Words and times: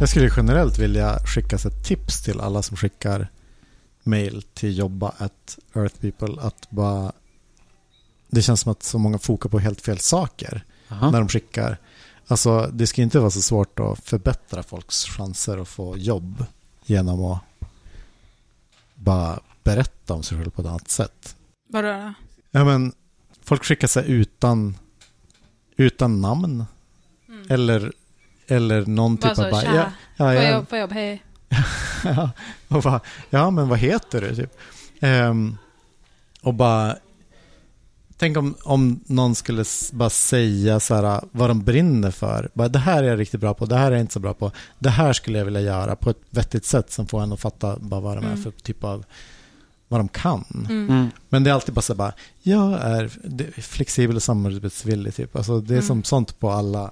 Jag 0.00 0.08
skulle 0.08 0.30
generellt 0.36 0.78
vilja 0.78 1.18
skicka 1.18 1.56
ett 1.56 1.84
tips 1.84 2.22
till 2.22 2.40
alla 2.40 2.62
som 2.62 2.76
skickar 2.76 3.28
mail 4.04 4.42
till 4.54 4.78
jobba 4.78 5.14
at 5.18 5.58
earthpeople 5.74 6.40
att 6.40 6.70
bara 6.70 7.12
det 8.30 8.42
känns 8.42 8.60
som 8.60 8.72
att 8.72 8.82
så 8.82 8.98
många 8.98 9.18
fokar 9.18 9.48
på 9.48 9.58
helt 9.58 9.80
fel 9.80 9.98
saker 9.98 10.64
Aha. 10.88 11.10
när 11.10 11.18
de 11.18 11.28
skickar. 11.28 11.78
Alltså 12.26 12.70
det 12.72 12.86
ska 12.86 13.02
inte 13.02 13.18
vara 13.18 13.30
så 13.30 13.42
svårt 13.42 13.80
att 13.80 14.04
förbättra 14.04 14.62
folks 14.62 15.04
chanser 15.04 15.58
att 15.58 15.68
få 15.68 15.96
jobb 15.96 16.44
genom 16.84 17.24
att 17.24 17.40
bara 18.94 19.40
berätta 19.64 20.14
om 20.14 20.22
sig 20.22 20.38
själv 20.38 20.50
på 20.50 20.62
ett 20.62 20.68
annat 20.68 20.90
sätt. 20.90 21.36
Vadå 21.68 21.88
då? 21.88 22.12
Ja 22.50 22.64
men 22.64 22.92
folk 23.42 23.64
skickar 23.64 23.88
sig 23.88 24.04
utan 24.10 24.76
utan 25.76 26.20
namn 26.20 26.64
Mm. 27.28 27.46
eller 27.50 27.92
eller 28.48 28.86
någon 28.86 29.16
Bara 29.16 29.28
typ 29.28 29.36
så, 29.36 29.44
av 29.44 29.50
bara, 29.50 29.64
ja, 29.64 29.74
ja, 29.74 29.90
Får 30.16 30.34
ja, 30.34 30.50
jobb, 30.50 30.68
får 30.68 30.78
jobb, 30.78 30.92
hej. 30.92 31.22
ja, 32.04 32.30
och 32.68 32.82
bara, 32.82 33.00
ja, 33.30 33.50
men 33.50 33.68
vad 33.68 33.78
heter 33.78 34.20
du? 34.20 34.36
Typ. 34.36 34.52
Ehm, 35.00 35.58
och 36.42 36.54
bara, 36.54 36.96
tänk 38.16 38.36
om, 38.36 38.54
om 38.64 39.00
någon 39.06 39.34
skulle 39.34 39.64
bara 39.92 40.10
säga 40.10 40.80
så 40.80 40.94
här, 40.94 41.20
vad 41.32 41.50
de 41.50 41.64
brinner 41.64 42.10
för. 42.10 42.50
Bara, 42.54 42.68
det 42.68 42.78
här 42.78 43.02
är 43.02 43.08
jag 43.08 43.18
riktigt 43.18 43.40
bra 43.40 43.54
på, 43.54 43.66
det 43.66 43.76
här 43.76 43.86
är 43.86 43.90
jag 43.92 44.00
inte 44.00 44.12
så 44.12 44.20
bra 44.20 44.34
på. 44.34 44.52
Det 44.78 44.90
här 44.90 45.12
skulle 45.12 45.38
jag 45.38 45.44
vilja 45.44 45.60
göra 45.60 45.96
på 45.96 46.10
ett 46.10 46.20
vettigt 46.30 46.64
sätt 46.64 46.90
som 46.92 47.06
får 47.06 47.22
en 47.22 47.32
att 47.32 47.40
fatta 47.40 47.76
bara 47.78 48.00
vad 48.00 48.16
de 48.16 48.24
är 48.24 48.28
Mm. 48.30 48.42
för 48.42 48.50
typ 48.50 48.84
av, 48.84 49.04
vad 49.88 50.00
de 50.00 50.08
kan. 50.08 50.44
Mm. 50.70 50.88
Mm. 50.90 51.10
Men 51.28 51.44
det 51.44 51.50
är 51.50 51.54
alltid 51.54 51.74
bara 51.74 51.82
så 51.82 51.92
här, 51.92 51.98
bara, 51.98 52.12
jag 52.42 52.72
är 52.72 53.08
flexibel 53.60 54.16
och 54.16 54.22
samarbetsvillig. 54.22 55.14
Typ. 55.14 55.36
Alltså, 55.36 55.60
det 55.60 55.74
är 55.74 55.76
Mm. 55.76 55.86
som 55.86 56.04
sånt 56.04 56.38
på 56.40 56.50
alla. 56.50 56.90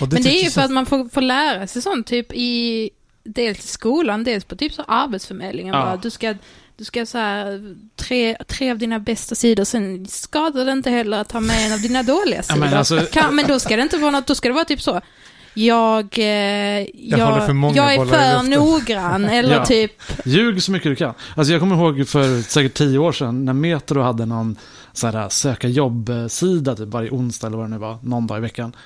Och 0.00 0.12
Men 0.12 0.22
det 0.22 0.40
är 0.40 0.44
ju 0.44 0.50
för 0.50 0.60
att 0.60 0.70
man 0.70 0.86
får, 0.86 1.08
får 1.08 1.20
lära 1.20 1.66
sig 1.66 1.82
sånt 1.82 2.06
typ 2.06 2.32
i 2.32 2.90
dels 3.24 3.64
i 3.64 3.68
skolan, 3.68 4.24
dels 4.24 4.44
på 4.44 4.56
typ 4.56 4.72
så 4.72 4.82
arbetsförmedlingen. 4.88 5.74
Ja. 5.74 5.80
Bara, 5.84 5.96
du 5.96 6.10
ska, 6.10 6.34
du 6.76 6.84
ska 6.84 7.06
så 7.06 7.18
här, 7.18 7.74
tre, 7.96 8.36
tre 8.48 8.70
av 8.70 8.78
dina 8.78 8.98
bästa 8.98 9.34
sidor, 9.34 9.64
sen 9.64 10.06
skadar 10.08 10.64
det 10.64 10.72
inte 10.72 10.90
heller 10.90 11.18
att 11.20 11.28
ta 11.28 11.40
med 11.40 11.66
en 11.66 11.72
av 11.72 11.80
dina 11.80 12.02
dåliga 12.02 12.36
Ja, 12.36 12.42
sidor. 12.42 12.60
men 12.60 12.74
alltså- 12.74 13.06
kan, 13.12 13.34
men 13.36 13.46
då 13.46 13.60
ska 13.60 13.76
det 13.76 13.82
inte 13.82 13.98
vara 13.98 14.10
något, 14.10 14.26
då 14.26 14.34
ska 14.34 14.48
det 14.48 14.54
vara 14.54 14.64
typ 14.64 14.82
så. 14.82 15.00
Jag, 15.54 16.18
eh, 16.18 16.24
jag, 16.94 17.26
håller 17.26 17.46
för 17.46 17.52
många 17.52 17.76
jag 17.76 17.94
är 17.94 17.96
för 17.96 18.04
luften." 18.04 18.50
noggrann, 18.50 19.24
eller 19.30 19.54
Ja. 19.54 19.66
typ, 19.66 19.92
Ljug 20.24 20.62
så 20.62 20.72
mycket 20.72 20.90
du 20.90 20.96
kan. 20.96 21.14
Alltså 21.36 21.52
jag 21.52 21.60
kommer 21.60 21.76
ihåg 21.76 22.08
för 22.08 22.42
säkert 22.42 22.74
tio 22.74 22.98
år 22.98 23.12
sedan 23.12 23.44
när 23.44 23.52
Metro 23.52 24.00
hade 24.02 24.26
någon 24.26 24.56
så 24.92 25.06
här, 25.06 25.28
söka 25.28 25.68
jobb-sida 25.68 26.76
typ 26.76 26.88
varje 26.88 27.10
onsdag 27.10 27.46
eller 27.46 27.56
vad 27.56 27.66
det 27.66 27.70
nu 27.70 27.78
var, 27.78 27.98
någon 28.02 28.26
dag 28.26 28.38
i 28.38 28.40
veckan. 28.40 28.76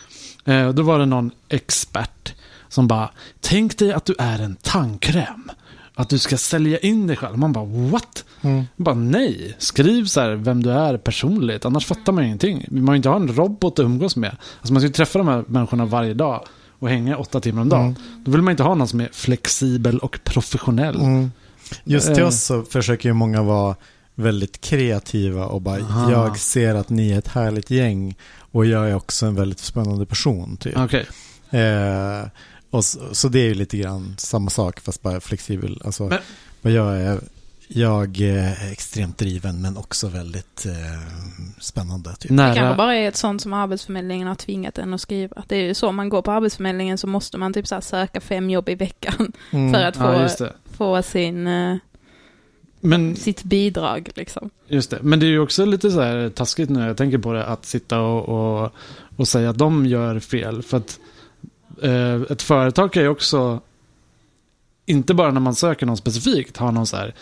Eh, 0.44 0.68
då 0.68 0.82
var 0.82 0.98
det 0.98 1.06
någon 1.06 1.30
expert 1.48 2.34
som 2.68 2.88
bara, 2.88 3.10
tänk 3.40 3.78
dig 3.78 3.92
att 3.92 4.04
du 4.04 4.14
är 4.18 4.38
en 4.38 4.56
tandkräm. 4.62 5.50
Att 5.96 6.08
du 6.08 6.18
ska 6.18 6.36
sälja 6.36 6.78
in 6.78 7.06
dig 7.06 7.16
själv. 7.16 7.38
Man 7.38 7.52
bara, 7.52 7.64
what? 7.64 8.24
Mm. 8.42 8.64
Bara, 8.76 8.94
nej. 8.94 9.54
Skriv 9.58 10.04
så 10.04 10.20
här 10.20 10.30
vem 10.34 10.62
du 10.62 10.70
är 10.72 10.96
personligt, 10.96 11.64
annars 11.64 11.86
fattar 11.86 12.12
man 12.12 12.22
ju 12.22 12.26
ingenting. 12.26 12.66
Man 12.70 12.84
vill 12.92 12.96
inte 12.96 13.08
ha 13.08 13.16
en 13.16 13.28
robot 13.28 13.78
att 13.78 13.84
umgås 13.84 14.16
med. 14.16 14.36
Alltså 14.60 14.72
man 14.72 14.80
ska 14.80 14.86
ju 14.86 14.92
träffa 14.92 15.18
de 15.18 15.28
här 15.28 15.44
människorna 15.46 15.84
varje 15.84 16.14
dag 16.14 16.44
och 16.78 16.88
hänga 16.88 17.16
åtta 17.16 17.40
timmar 17.40 17.62
om 17.62 17.68
dagen. 17.68 17.82
Mm. 17.86 17.94
Då 18.24 18.30
vill 18.30 18.42
man 18.42 18.50
inte 18.50 18.62
ha 18.62 18.74
någon 18.74 18.88
som 18.88 19.00
är 19.00 19.08
flexibel 19.12 19.98
och 19.98 20.18
professionell. 20.24 21.00
Mm. 21.00 21.32
Just 21.84 22.14
till 22.14 22.22
Eh. 22.22 22.28
oss 22.28 22.44
så 22.44 22.62
försöker 22.62 23.08
ju 23.08 23.12
många 23.12 23.42
vara 23.42 23.76
väldigt 24.14 24.60
kreativa 24.60 25.46
och 25.46 25.60
bara 25.60 25.80
Aha. 25.80 26.10
jag 26.10 26.38
ser 26.38 26.74
att 26.74 26.90
ni 26.90 27.10
är 27.12 27.18
ett 27.18 27.28
härligt 27.28 27.70
gäng 27.70 28.14
och 28.52 28.66
jag 28.66 28.90
är 28.90 28.94
också 28.94 29.26
en 29.26 29.34
väldigt 29.34 29.58
spännande 29.58 30.06
person 30.06 30.56
typ. 30.56 30.76
Okej. 30.78 31.06
Eh, 31.50 32.28
och 32.74 32.84
så, 32.84 33.14
så 33.14 33.28
det 33.28 33.38
är 33.40 33.44
ju 33.48 33.54
lite 33.54 33.76
grann 33.76 34.14
samma 34.18 34.50
sak 34.50 34.80
fast 34.80 35.02
bara 35.02 35.20
flexibel. 35.20 35.82
Alltså, 35.84 36.04
Men- 36.06 36.18
vad 36.62 36.72
jag 36.72 37.00
är 37.00 37.20
jag 37.68 38.20
är 38.20 38.72
extremt 38.72 39.18
driven 39.18 39.62
men 39.62 39.76
också 39.76 40.08
väldigt 40.08 40.66
eh, 40.66 40.72
spännande. 41.60 42.14
Typ. 42.16 42.30
det 42.30 42.52
kanske 42.56 42.74
bara 42.76 42.94
är 42.94 43.08
ett 43.08 43.16
sånt 43.16 43.42
som 43.42 43.52
Arbetsförmedlingen 43.52 44.28
har 44.28 44.34
tvingat 44.34 44.78
en 44.78 44.94
att 44.94 45.00
skriva. 45.00 45.42
Det 45.48 45.56
är 45.56 45.62
ju 45.62 45.74
så, 45.74 45.92
man 45.92 46.08
går 46.08 46.22
på 46.22 46.30
Arbetsförmedlingen 46.32 46.98
så 46.98 47.06
måste 47.06 47.38
man 47.38 47.52
typ 47.52 47.66
så 47.66 47.74
här 47.74 47.82
söka 47.82 48.20
fem 48.20 48.50
jobb 48.50 48.68
i 48.68 48.74
veckan 48.74 49.32
Mm. 49.52 49.72
för 49.72 49.82
att 49.84 49.96
få, 49.96 50.28
Ja, 50.44 50.50
få 50.72 51.02
sin, 51.02 51.46
eh, 51.46 51.76
Men, 52.80 53.16
sitt 53.16 53.42
bidrag 53.42 54.10
liksom. 54.14 54.50
just 54.68 54.90
det. 54.90 54.98
Men 55.02 55.20
det 55.20 55.26
är 55.26 55.30
ju 55.30 55.40
också 55.40 55.64
lite 55.64 55.90
så 55.90 56.00
här 56.00 56.30
taskigt 56.30 56.70
nu, 56.70 56.80
jag 56.86 56.96
tänker 56.96 57.18
på 57.18 57.32
det, 57.32 57.46
att 57.46 57.64
sitta 57.66 58.00
och, 58.00 58.28
och, 58.64 58.72
och 59.16 59.28
säga 59.28 59.50
att 59.50 59.58
de 59.58 59.86
gör 59.86 60.18
fel. 60.20 60.62
För 60.62 60.76
att 60.76 60.98
eh, 60.98 61.04
ett 62.30 62.42
företag 62.42 62.92
kan 62.92 63.02
ju 63.02 63.08
också, 63.08 63.60
inte 64.86 65.14
bara 65.14 65.30
när 65.30 65.40
man 65.40 65.54
söker 65.54 65.86
någon 65.86 65.96
specifikt, 65.96 66.56
ha 66.56 66.70
någon 66.70 66.86
så 66.86 66.96
här, 66.96 67.14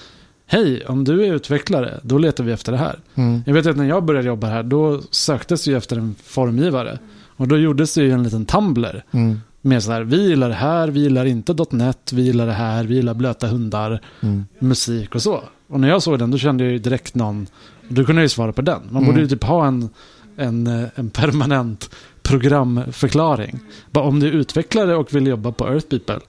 hej, 0.46 0.86
om 0.86 1.04
du 1.04 1.24
är 1.26 1.34
utvecklare, 1.34 2.00
då 2.02 2.18
letar 2.18 2.44
vi 2.44 2.52
efter 2.52 2.72
det 2.72 2.78
här. 2.78 2.98
Mm. 3.14 3.42
Jag 3.46 3.54
vet 3.54 3.66
att 3.66 3.76
när 3.76 3.84
jag 3.88 4.04
började 4.04 4.26
jobba 4.26 4.46
här, 4.46 4.62
då 4.62 5.00
söktes 5.10 5.66
ju 5.68 5.76
efter 5.76 5.96
en 5.96 6.14
formgivare. 6.24 6.98
Och 7.36 7.48
då 7.48 7.56
gjordes 7.58 7.94
det 7.94 8.02
ju 8.02 8.10
en 8.10 8.22
liten 8.22 8.44
Tumblr 8.46 9.04
Mm. 9.10 9.40
med 9.60 9.82
så 9.82 9.92
här, 9.92 10.02
vi 10.02 10.28
gillar 10.28 10.48
det 10.48 10.54
här, 10.54 10.88
vi 10.88 11.00
gillar 11.00 11.24
inte 11.24 11.66
.net, 11.70 12.12
vi 12.12 12.22
gillar 12.22 12.46
det 12.46 12.52
här, 12.52 12.84
vi 12.84 12.94
gillar 12.94 13.14
blöta 13.14 13.46
hundar, 13.46 14.00
Mm. 14.20 14.44
musik 14.58 15.14
och 15.14 15.22
så. 15.22 15.42
Och 15.68 15.80
när 15.80 15.88
jag 15.88 16.02
såg 16.02 16.18
den, 16.18 16.30
då 16.30 16.38
kände 16.38 16.64
jag 16.64 16.72
ju 16.72 16.78
direkt 16.78 17.14
någon, 17.14 17.46
då 17.88 18.04
kunde 18.04 18.20
jag 18.20 18.24
ju 18.24 18.28
svara 18.28 18.52
på 18.52 18.62
den. 18.62 18.80
Man 18.90 19.02
Mm. 19.02 19.06
borde 19.06 19.20
ju 19.20 19.28
typ 19.28 19.44
ha 19.44 19.66
en, 19.66 19.88
en, 20.36 20.66
eh, 20.66 20.88
en 20.94 21.10
permanent 21.10 21.90
programförklaring. 22.22 23.60
Bara 23.90 24.04
om 24.04 24.20
du 24.20 24.28
är 24.28 24.32
utvecklare 24.32 24.96
och 24.96 25.14
vill 25.14 25.26
jobba 25.26 25.52
på 25.52 25.66
Earth 25.66 25.88
People, 25.88 26.20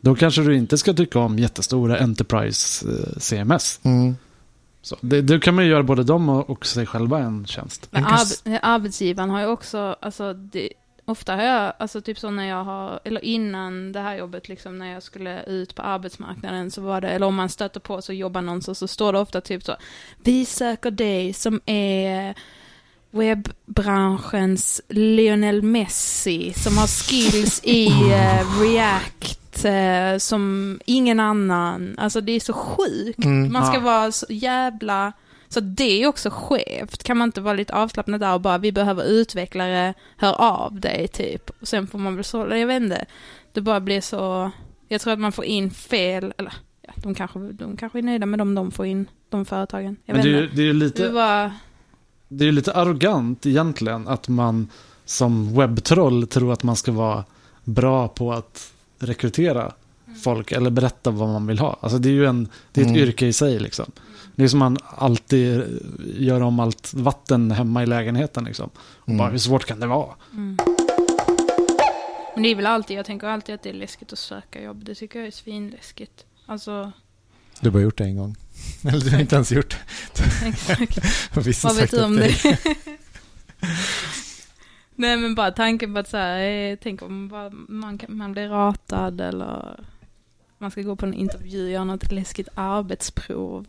då 0.00 0.14
kanske 0.14 0.42
du 0.42 0.56
inte 0.56 0.78
ska 0.78 0.92
tycka 0.92 1.18
om 1.18 1.38
jättestora 1.38 1.98
Enterprise 1.98 2.88
eh, 2.88 3.18
CMS. 3.18 3.80
Mm. 3.82 4.16
Så 4.82 4.96
det, 5.00 5.22
det 5.22 5.40
kan 5.40 5.54
man 5.54 5.64
ju 5.64 5.70
göra 5.70 5.82
både 5.82 6.04
dem 6.04 6.28
och, 6.28 6.50
och 6.50 6.66
sig 6.66 6.86
själva 6.86 7.18
en 7.18 7.46
tjänst. 7.46 7.88
Men 7.90 8.04
kan 8.04 8.18
arbetsgivaren 8.62 9.30
har 9.30 9.40
ju 9.40 9.46
också, 9.46 9.96
alltså 10.00 10.32
det, 10.32 10.68
ofta 11.04 11.36
har 11.36 11.42
jag, 11.42 11.72
alltså 11.78 12.00
typ 12.00 12.18
så 12.18 12.30
när 12.30 12.48
jag 12.48 12.64
har, 12.64 13.00
eller 13.04 13.24
innan 13.24 13.92
det 13.92 14.00
här 14.00 14.16
jobbet 14.16 14.48
liksom 14.48 14.78
när 14.78 14.92
jag 14.92 15.02
skulle 15.02 15.42
ut 15.42 15.74
på 15.74 15.82
arbetsmarknaden 15.82 16.70
så 16.70 16.82
var 16.82 17.00
det, 17.00 17.08
eller 17.08 17.26
om 17.26 17.34
man 17.34 17.48
stöter 17.48 17.80
på 17.80 18.02
så 18.02 18.12
jobbar 18.12 18.42
någon 18.42 18.62
så, 18.62 18.74
så 18.74 18.88
står 18.88 19.12
det 19.12 19.18
ofta 19.18 19.40
typ 19.40 19.64
så, 19.64 19.76
vi 20.22 20.44
söker 20.46 20.90
dig 20.90 21.32
som 21.32 21.60
är 21.66 22.34
webbranschens 23.10 24.80
Lionel 24.88 25.62
Messi 25.62 26.52
som 26.56 26.78
har 26.78 26.86
skills 26.86 27.60
i 27.64 27.86
eh, 27.86 28.60
React 28.60 29.64
eh, 29.64 30.18
som 30.18 30.80
ingen 30.84 31.20
annan. 31.20 31.94
Alltså 31.98 32.20
det 32.20 32.32
är 32.32 32.40
så 32.40 32.52
sjukt. 32.52 33.24
Mm. 33.24 33.52
Man 33.52 33.66
ska 33.66 33.74
Ja. 33.74 33.80
vara 33.80 34.12
så 34.12 34.26
jävla... 34.28 35.12
Så 35.48 35.60
det 35.60 36.02
är 36.02 36.06
också 36.06 36.30
skevt. 36.30 37.02
Kan 37.04 37.16
man 37.16 37.28
inte 37.28 37.40
vara 37.40 37.54
lite 37.54 37.74
avslappnad 37.74 38.20
där 38.20 38.34
och 38.34 38.40
bara 38.40 38.58
vi 38.58 38.72
behöver 38.72 39.04
utvecklare, 39.04 39.94
hör 40.16 40.40
av 40.40 40.80
dig 40.80 41.08
typ. 41.08 41.50
Och 41.60 41.68
sen 41.68 41.86
får 41.86 41.98
man 41.98 42.14
väl 42.16 42.24
så, 42.24 42.38
jag 42.38 42.66
vet 42.66 42.82
inte. 42.82 43.04
Det 43.52 43.60
bara 43.60 43.80
blir 43.80 44.00
så... 44.00 44.50
Jag 44.88 45.00
tror 45.00 45.12
att 45.12 45.18
man 45.18 45.32
får 45.32 45.44
in 45.44 45.70
fel, 45.70 46.32
eller 46.38 46.52
ja, 46.82 46.92
de 46.96 47.14
kanske, 47.14 47.38
de 47.38 47.76
kanske 47.76 47.98
är 47.98 48.02
nöjda 48.02 48.26
med 48.26 48.38
dem 48.38 48.54
de 48.54 48.70
får 48.70 48.86
in, 48.86 49.06
de 49.28 49.44
företagen. 49.44 49.96
Jag 50.04 50.16
Men 50.16 50.24
vet 50.26 50.34
det 50.34 50.42
inte. 50.44 50.56
det 50.56 50.62
är 50.62 50.66
ju 50.66 50.72
Det 50.72 50.78
lite... 50.78 51.52
Det 52.32 52.44
är 52.44 52.46
ju 52.46 52.52
lite 52.52 52.72
arrogant 52.72 53.46
egentligen 53.46 54.08
att 54.08 54.28
man 54.28 54.68
som 55.04 55.54
webbtroll 55.54 56.26
tror 56.26 56.52
att 56.52 56.62
man 56.62 56.76
ska 56.76 56.92
vara 56.92 57.24
bra 57.64 58.08
på 58.08 58.32
att 58.32 58.72
rekrytera 58.98 59.72
folk 60.22 60.52
eller 60.52 60.70
berätta 60.70 61.10
vad 61.10 61.28
man 61.28 61.46
vill 61.46 61.58
ha. 61.58 61.76
Alltså 61.80 61.98
det 61.98 62.08
är 62.08 62.12
ju 62.12 62.26
en, 62.26 62.48
det 62.72 62.80
är 62.80 62.84
ett 62.84 62.90
Mm. 62.90 63.02
yrke 63.02 63.26
i 63.26 63.32
sig 63.32 63.58
liksom. 63.58 63.92
Det 64.34 64.44
är 64.44 64.48
som 64.48 64.58
man 64.58 64.76
alltid 64.96 65.62
gör 66.18 66.40
om 66.40 66.60
allt 66.60 66.94
vatten 66.94 67.50
hemma 67.50 67.82
i 67.82 67.86
lägenheten 67.86 68.44
liksom. 68.44 68.70
Och 68.76 69.08
Mm. 69.08 69.18
bara 69.18 69.30
hur 69.30 69.38
svårt 69.38 69.64
kan 69.64 69.80
det 69.80 69.86
vara? 69.86 70.14
Mm. 70.32 70.56
Men 72.34 72.42
det 72.42 72.48
är 72.48 72.54
väl 72.54 72.66
alltid, 72.66 72.98
jag 72.98 73.06
tänker 73.06 73.26
alltid 73.26 73.54
att 73.54 73.62
det 73.62 73.70
är 73.70 73.74
läskigt 73.74 74.12
att 74.12 74.18
söka 74.18 74.62
jobb. 74.62 74.84
Det 74.84 74.94
tycker 74.94 75.18
jag 75.18 75.28
är 75.28 75.32
svinläskigt. 75.32 76.24
Alltså, 76.46 76.92
Du 77.60 77.66
har 77.68 77.72
bara 77.72 77.82
gjort 77.82 77.98
det 77.98 78.04
en 78.04 78.16
gång. 78.16 78.36
Eller 78.84 79.00
du 79.00 79.10
har 79.10 79.20
inte 79.20 79.34
ens 79.36 79.52
gjort 79.52 79.76
det. 80.14 80.54
Vad 81.62 81.76
vet 81.76 81.90
du 81.90 82.04
om 82.04 82.16
det? 82.16 82.34
Nej 84.94 85.16
men 85.16 85.34
bara 85.34 85.50
tanken 85.50 85.94
på 85.94 86.00
att 86.00 86.08
så 86.10 86.16
här, 86.16 86.38
eh, 86.40 86.78
tänk 86.82 87.02
om 87.02 87.28
bara 87.28 87.50
man, 87.50 87.98
kan- 87.98 88.16
man 88.16 88.32
blir 88.32 88.48
ratad 88.48 89.20
eller 89.20 89.80
man 90.58 90.70
ska 90.70 90.82
gå 90.82 90.96
på 90.96 91.06
en 91.06 91.14
intervju, 91.14 91.70
göra 91.70 91.84
något 91.84 92.12
läskigt 92.12 92.48
arbetsprov. 92.54 93.66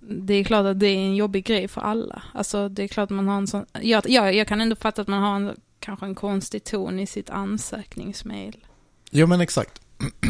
Det 0.00 0.34
är 0.34 0.44
klart 0.44 0.66
att 0.66 0.80
det 0.80 0.86
är 0.86 0.96
en 0.96 1.16
jobbig 1.16 1.44
grej 1.44 1.68
för 1.68 1.80
alla. 1.80 2.22
Alltså 2.34 2.68
det 2.68 2.82
är 2.82 2.88
klart 2.88 3.10
att 3.10 3.16
man 3.16 3.28
har 3.28 3.38
en 3.38 3.46
sån, 3.46 3.66
jag, 3.82 4.10
jag, 4.10 4.34
jag 4.34 4.48
kan 4.48 4.60
ändå 4.60 4.76
fatta 4.76 5.02
att 5.02 5.08
man 5.08 5.22
har 5.22 5.36
en, 5.36 5.56
kanske 5.80 6.06
en 6.06 6.14
konstig 6.14 6.64
ton 6.64 7.00
i 7.00 7.06
sitt 7.06 7.30
ansökningsmail. 7.30 8.64
Jo 9.10 9.26
men 9.26 9.40
exakt. 9.40 9.80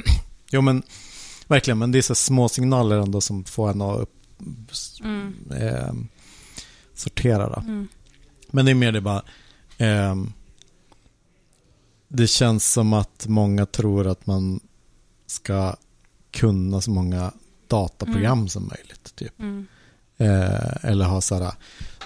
jo 0.51 0.61
men 0.61 0.83
verkligen, 1.49 1.79
men 1.79 1.93
det 1.93 1.99
är 1.99 2.03
så 2.03 2.15
små 2.15 2.49
signaler 2.49 2.97
ändå 2.99 3.21
som 3.21 3.45
får 3.45 3.71
en 3.71 3.83
att 3.83 3.99
upp, 4.01 4.15
Mm. 5.01 5.35
eh, 5.57 5.93
sortera. 6.95 7.49
Då. 7.49 7.61
Mm. 7.61 7.89
Men 8.51 8.65
det 8.65 8.71
är 8.73 8.75
mer 8.75 8.93
det 8.93 9.01
bara, 9.01 9.23
ehm, 9.79 10.33
det 12.09 12.27
känns 12.27 12.73
som 12.73 12.93
att 12.93 13.27
många 13.29 13.67
tror 13.67 14.07
att 14.07 14.27
man 14.27 14.61
ska 15.27 15.77
kunna 16.31 16.81
så 16.81 16.91
många 16.91 17.33
dataprogram 17.69 18.39
Mm. 18.39 18.49
som 18.49 18.69
möjligt. 18.69 19.15
Typ. 19.17 19.39
Mm. 19.41 19.67
Eh, 20.17 20.85
eller 20.85 21.05
ha 21.05 21.21
så 21.21 21.35
här, 21.35 21.53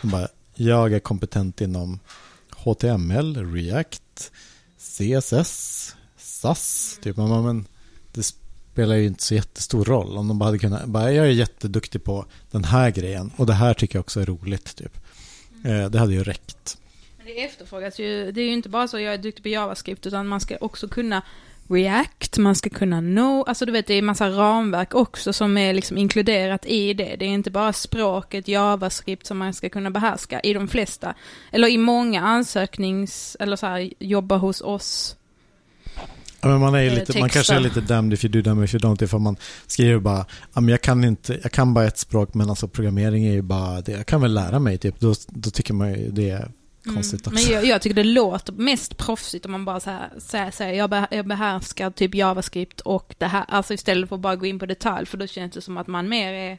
bara, 0.02 0.28
jag 0.54 0.92
är 0.92 0.98
kompetent 1.00 1.60
inom 1.60 1.98
HTML, 2.50 3.52
React, 3.54 4.30
CSS, 4.78 5.94
SAS. 6.16 6.98
Typ. 7.02 7.16
Men, 7.16 7.44
men 7.44 7.66
det 8.12 8.22
spelar 8.72 8.94
ju 8.94 9.06
inte 9.06 9.22
så 9.22 9.34
jättestor 9.34 9.84
roll. 9.84 10.16
Om 10.16 10.28
de 10.28 10.38
bara 10.38 10.44
hade 10.44 10.58
kunnat, 10.58 10.84
bara, 10.84 11.12
jag 11.12 11.26
är 11.26 11.30
jätteduktig 11.30 12.04
på 12.04 12.26
den 12.50 12.64
här 12.64 12.90
grejen 12.90 13.30
och 13.36 13.46
det 13.46 13.52
här 13.52 13.74
tycker 13.74 13.96
jag 13.96 14.00
också 14.00 14.20
är 14.20 14.26
roligt. 14.26 14.76
Typ. 14.76 14.98
Eh, 15.64 15.90
det 15.90 15.98
hade 15.98 16.12
ju 16.12 16.24
räckt. 16.24 16.78
Men 17.16 17.26
det 17.26 17.44
efterfrågas 17.44 17.98
ju, 18.00 18.32
det 18.32 18.40
är 18.40 18.44
ju 18.44 18.52
inte 18.52 18.69
bara 18.69 18.88
så 18.88 18.98
jag 18.98 19.14
är 19.14 19.19
duktig 19.19 19.42
på 19.42 19.48
JavaScript 19.48 20.06
utan 20.06 20.26
man 20.26 20.40
ska 20.40 20.56
också 20.60 20.88
kunna 20.88 21.22
React, 21.69 22.38
man 22.38 22.54
ska 22.54 22.70
kunna 22.70 23.00
No, 23.00 23.44
alltså 23.46 23.66
du 23.66 23.72
vet 23.72 23.86
det 23.86 23.94
är 23.94 24.02
massa 24.02 24.28
ramverk 24.28 24.94
också 24.94 25.32
som 25.32 25.58
är 25.58 25.72
liksom 25.72 25.98
inkluderat 25.98 26.66
i 26.66 26.94
det. 26.94 27.16
Det 27.19 27.24
är 27.24 27.28
inte 27.28 27.50
bara 27.50 27.72
språket 27.72 28.48
JavaScript 28.48 29.26
som 29.26 29.38
man 29.38 29.54
ska 29.54 29.69
kunna 29.69 29.90
behärska 29.90 30.40
i 30.40 30.52
de 30.52 30.69
flesta, 30.69 31.14
eller 31.50 31.69
i 31.69 31.78
många 31.78 32.20
ansöknings, 32.22 33.36
eller 33.40 33.56
så 33.56 33.66
här 33.66 33.90
jobba 33.98 34.36
hos 34.36 34.60
oss. 34.60 35.16
Ja, 36.42 36.48
men 36.48 36.60
man, 36.60 36.74
är 36.74 36.82
Eh, 36.86 36.94
lite, 36.94 37.20
man 37.20 37.28
kanske 37.28 37.54
är 37.54 37.60
lite 37.60 37.80
damned 37.80 38.12
if 38.14 38.24
you 38.24 38.32
do, 38.32 38.42
damned 38.42 38.64
if 38.64 38.74
you 38.74 38.80
don't. 38.80 39.04
Ifall 39.04 39.20
man 39.20 39.36
skriver 39.66 39.98
bara, 39.98 40.26
jag, 40.54 40.80
kan 40.80 41.04
inte, 41.04 41.38
jag 41.42 41.52
kan 41.52 41.74
bara 41.74 41.84
ett 41.84 41.98
språk 41.98 42.34
men 42.34 42.50
alltså 42.50 42.68
programmering 42.68 43.24
är 43.26 43.32
ju 43.32 43.42
bara, 43.42 43.80
det, 43.80 43.92
jag 43.92 44.06
kan 44.06 44.20
väl 44.20 44.34
lära 44.34 44.58
mig. 44.58 44.78
Typ. 44.78 45.00
Då, 45.00 45.14
då 45.28 45.50
tycker 45.50 45.74
man 45.74 45.94
ju 45.94 46.10
det 46.10 46.30
är 46.30 46.50
konstigt 46.94 47.26
Mm. 47.26 47.36
också. 47.36 47.48
Men 47.48 47.54
jag, 47.54 47.64
jag 47.64 47.82
tycker 47.82 47.94
det 47.94 48.04
låter 48.04 48.52
mest 48.52 48.96
proffsigt 48.96 49.46
om 49.46 49.52
man 49.52 49.64
bara 49.64 49.80
så 49.80 49.90
här, 49.90 50.10
säger, 50.18 50.50
säger 50.50 50.78
jag, 50.78 50.90
be, 50.90 51.06
jag 51.10 51.26
behärskar 51.26 51.90
typ 51.90 52.14
JavaScript 52.14 52.80
och 52.80 53.14
det 53.18 53.26
här, 53.26 53.44
alltså 53.48 53.74
istället 53.74 54.08
för 54.08 54.16
att 54.16 54.22
bara 54.22 54.36
gå 54.36 54.46
in 54.46 54.58
på 54.58 54.66
detalj, 54.66 55.06
för 55.06 55.18
då 55.18 55.26
känns 55.26 55.52
det 55.54 55.60
som 55.60 55.76
att 55.76 55.86
man 55.86 56.08
mer 56.08 56.32
är 56.32 56.58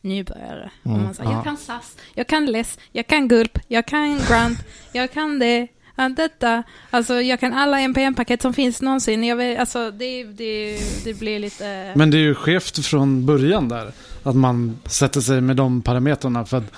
nybörjare. 0.00 0.70
Mm, 0.84 0.96
Om 0.96 1.04
man 1.04 1.14
säger, 1.14 1.30
ja. 1.30 1.36
jag 1.36 1.44
kan 1.44 1.56
SAS, 1.56 1.96
jag 2.14 2.26
kan 2.26 2.46
LESS, 2.46 2.78
jag 2.92 3.06
kan 3.06 3.28
Gulp, 3.28 3.58
jag 3.68 3.86
kan 3.86 4.20
Grant, 4.28 4.58
jag 4.92 5.12
kan 5.12 5.38
det, 5.38 5.68
ja, 5.96 6.08
detta, 6.08 6.62
alltså 6.90 7.14
jag 7.14 7.40
kan 7.40 7.52
alla 7.52 7.80
NPM-paket 7.80 8.42
som 8.42 8.52
finns 8.54 8.82
någonsin. 8.82 9.24
Jag 9.24 9.36
vet, 9.36 9.58
alltså 9.60 9.90
det, 9.90 10.24
det, 10.24 10.78
det 11.04 11.14
blir 11.18 11.38
lite... 11.38 11.92
Men 11.96 12.10
det 12.10 12.16
är 12.16 12.22
ju 12.22 12.34
skevt 12.34 12.86
från 12.86 13.26
början 13.26 13.68
där. 13.68 13.92
Att 14.22 14.36
man 14.36 14.78
sätter 14.84 15.20
sig 15.20 15.40
med 15.40 15.56
de 15.56 15.82
parametrarna. 15.82 16.44
För 16.44 16.56
att 16.56 16.72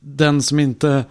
den 0.00 0.42
som 0.42 0.60
inte 0.60 1.04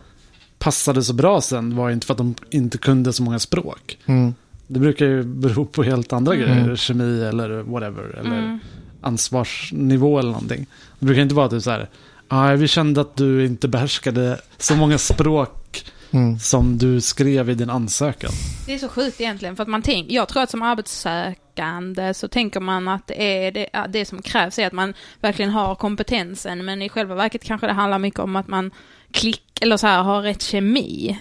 passade 0.59 1.03
så 1.03 1.13
bra 1.13 1.41
sen 1.41 1.75
var 1.75 1.89
inte 1.89 2.07
för 2.07 2.13
att 2.13 2.17
de 2.17 2.35
inte 2.49 2.77
kunde 2.77 3.13
så 3.13 3.23
många 3.23 3.39
språk. 3.39 3.97
Mm. 4.05 4.33
Det 4.67 4.79
brukar 4.79 5.05
ju 5.05 5.23
bero 5.23 5.65
på 5.65 5.83
helt 5.83 6.13
andra 6.13 6.33
Mm. 6.33 6.45
grejer. 6.63 6.75
Kemi 6.75 7.23
eller 7.23 7.49
whatever. 7.49 8.19
Eller 8.19 8.37
Mm. 8.39 8.59
ansvarsnivå 9.01 10.19
eller 10.19 10.31
någonting. 10.31 10.65
Det 10.99 11.05
brukar 11.05 11.21
inte 11.21 11.35
vara 11.35 11.49
typ 11.49 11.63
så 11.63 11.71
här. 11.71 11.89
"Ah, 12.27 12.51
vi 12.51 12.67
kände 12.67 13.01
att 13.01 13.15
du 13.15 13.45
inte 13.45 13.67
behärskade 13.67 14.39
så 14.57 14.75
många 14.75 14.97
språk 14.97 15.85
Mm. 16.13 16.39
som 16.39 16.77
du 16.77 17.01
skrev 17.01 17.49
i 17.49 17.53
din 17.53 17.69
ansökan. 17.69 18.31
Det 18.65 18.73
är 18.73 18.77
så 18.77 18.89
sjukt 18.89 19.21
egentligen, 19.21 19.55
för 19.55 19.63
att 19.63 19.69
man 19.69 19.81
tänker, 19.81 20.15
jag 20.15 20.27
tror 20.27 20.43
att 20.43 20.49
som 20.49 20.61
arbetssökande 20.61 22.13
så 22.13 22.27
tänker 22.27 22.59
man 22.59 22.87
att 22.87 23.07
det, 23.07 23.45
är 23.45 23.51
det, 23.51 23.69
det 23.89 24.05
som 24.05 24.21
krävs 24.21 24.59
är 24.59 24.67
att 24.67 24.73
man 24.73 24.93
verkligen 25.21 25.51
har 25.51 25.75
kompetensen, 25.75 26.65
men 26.65 26.81
i 26.81 26.89
själva 26.89 27.15
verket 27.15 27.43
kanske 27.43 27.67
det 27.67 27.73
handlar 27.73 27.99
mycket 27.99 28.19
om 28.19 28.35
att 28.35 28.47
man 28.47 28.71
klick, 29.11 29.61
eller 29.61 29.77
så 29.77 29.87
här, 29.87 30.03
har 30.03 30.21
rätt 30.21 30.41
kemi. 30.41 31.19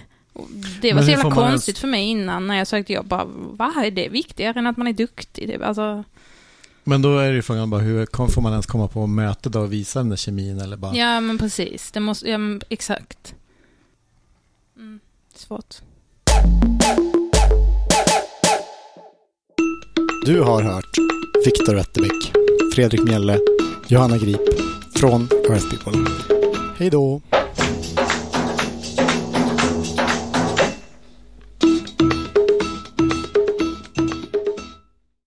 Det 0.81 0.93
var 0.93 1.01
så 1.01 1.09
jävla 1.09 1.31
konstigt 1.31 1.77
för 1.77 1.87
mig 1.87 2.03
innan 2.03 2.47
när 2.47 2.57
jag 2.57 2.67
sökte 2.67 2.93
jobb, 2.93 3.07
bara, 3.07 3.25
vad 3.27 3.85
är 3.85 3.91
det 3.91 4.09
viktigare 4.09 4.59
än 4.59 4.67
att 4.67 4.77
man 4.77 4.87
är 4.87 4.93
duktig? 4.93 5.47
Typ. 5.47 5.61
Alltså, 5.61 6.03
Men 6.83 7.01
då 7.01 7.17
är 7.17 7.29
det 7.29 7.35
ju 7.35 7.41
frågan 7.41 7.69
bara, 7.69 7.81
hur 7.81 8.27
får 8.31 8.41
man 8.41 8.51
ens 8.51 8.65
komma 8.65 8.87
på 8.87 9.07
möte 9.07 9.49
då 9.49 9.59
och 9.59 9.73
visa 9.73 9.99
den 9.99 10.09
där 10.09 10.17
kemin 10.17 10.59
eller 10.61 10.77
bara... 10.77 10.95
ja 10.95 11.19
men 11.19 11.37
precis, 11.37 11.91
det 11.91 11.99
måste, 11.99 12.29
ja 12.29 12.37
men 12.37 12.61
exakt. 12.69 13.35
Mm, 14.77 14.99
svårt. 15.35 15.81
Du 20.25 20.41
har 20.41 20.61
hört 20.61 20.97
Viktor 21.45 21.75
Wetterbeck, 21.75 22.33
Fredrik 22.75 23.03
Mjelle, 23.03 23.39
Johanna 23.87 24.17
Grip 24.17 24.41
från 24.95 25.21
Earth 25.49 25.69
People. 25.69 26.09
Hej 26.77 26.89
då! 26.89 27.21